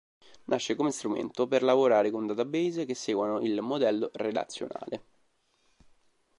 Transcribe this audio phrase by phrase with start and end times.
[0.45, 5.03] Nasce come strumento per lavorare con database che seguano il modello relazionale.